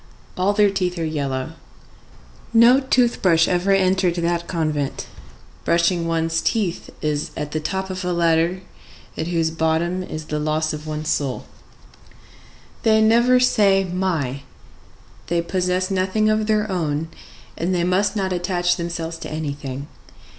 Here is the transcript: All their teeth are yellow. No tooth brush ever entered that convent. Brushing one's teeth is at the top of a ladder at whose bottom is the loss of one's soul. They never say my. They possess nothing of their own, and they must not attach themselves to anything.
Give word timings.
All 0.35 0.51
their 0.53 0.71
teeth 0.71 0.97
are 0.97 1.05
yellow. 1.05 1.51
No 2.55 2.79
tooth 2.79 3.21
brush 3.21 3.47
ever 3.47 3.71
entered 3.71 4.15
that 4.15 4.47
convent. 4.47 5.05
Brushing 5.63 6.07
one's 6.07 6.41
teeth 6.41 6.89
is 7.03 7.29
at 7.37 7.51
the 7.51 7.59
top 7.59 7.91
of 7.91 8.03
a 8.03 8.11
ladder 8.11 8.61
at 9.15 9.27
whose 9.27 9.51
bottom 9.51 10.01
is 10.01 10.25
the 10.25 10.39
loss 10.39 10.73
of 10.73 10.87
one's 10.87 11.09
soul. 11.09 11.45
They 12.81 12.99
never 12.99 13.39
say 13.39 13.83
my. 13.83 14.41
They 15.27 15.39
possess 15.39 15.91
nothing 15.91 16.29
of 16.31 16.47
their 16.47 16.67
own, 16.71 17.09
and 17.55 17.71
they 17.75 17.83
must 17.83 18.15
not 18.15 18.33
attach 18.33 18.77
themselves 18.77 19.19
to 19.19 19.31
anything. 19.31 19.87